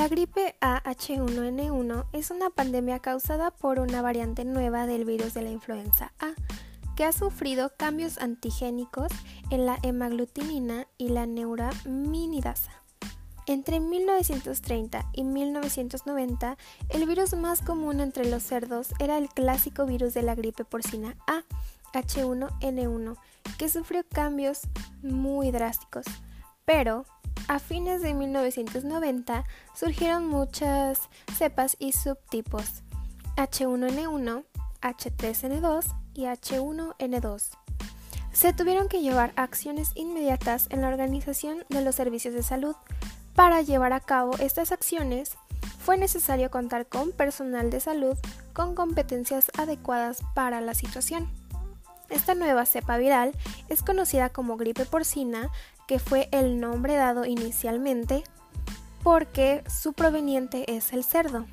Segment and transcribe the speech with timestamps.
[0.00, 5.50] La gripe AH1N1 es una pandemia causada por una variante nueva del virus de la
[5.50, 6.30] influenza A,
[6.96, 9.12] que ha sufrido cambios antigénicos
[9.50, 12.72] en la hemaglutinina y la neuraminidasa.
[13.44, 16.56] Entre 1930 y 1990,
[16.88, 21.14] el virus más común entre los cerdos era el clásico virus de la gripe porcina
[21.26, 21.42] A,
[21.92, 23.18] H1N1,
[23.58, 24.62] que sufrió cambios
[25.02, 26.06] muy drásticos.
[26.64, 27.04] Pero
[27.50, 32.84] a fines de 1990 surgieron muchas cepas y subtipos
[33.36, 34.44] H1N1,
[34.80, 37.48] H3N2 y H1N2.
[38.32, 42.76] Se tuvieron que llevar acciones inmediatas en la organización de los servicios de salud.
[43.34, 45.36] Para llevar a cabo estas acciones,
[45.80, 48.16] fue necesario contar con personal de salud
[48.52, 51.39] con competencias adecuadas para la situación.
[52.10, 53.32] Esta nueva cepa viral
[53.68, 55.50] es conocida como gripe porcina
[55.86, 58.22] que fue el nombre dado inicialmente
[59.02, 61.46] porque su proveniente es el cerdo.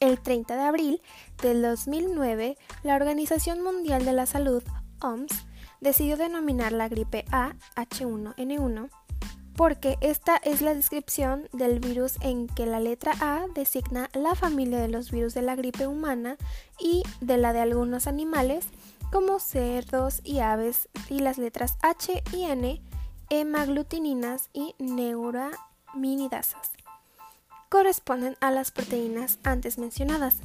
[0.00, 1.02] El 30 de abril
[1.42, 4.62] del 2009, la Organización Mundial de la Salud,
[5.00, 5.46] OMS,
[5.80, 8.88] decidió denominar la gripe A H1N1
[9.56, 14.78] porque esta es la descripción del virus en que la letra A designa la familia
[14.78, 16.38] de los virus de la gripe humana
[16.78, 18.64] y de la de algunos animales
[19.12, 22.82] como cerdos y aves y las letras H y N
[23.28, 26.72] hemaglutininas y neuraminidasas.
[27.68, 30.36] Corresponden a las proteínas antes mencionadas.